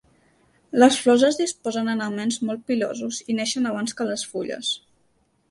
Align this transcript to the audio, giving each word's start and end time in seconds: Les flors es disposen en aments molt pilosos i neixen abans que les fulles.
Les 0.83 0.95
flors 1.01 1.25
es 1.27 1.37
disposen 1.41 1.91
en 1.93 2.01
aments 2.07 2.39
molt 2.49 2.65
pilosos 2.73 3.21
i 3.27 3.37
neixen 3.41 3.71
abans 3.75 3.95
que 4.01 4.09
les 4.11 4.27
fulles. 4.35 4.75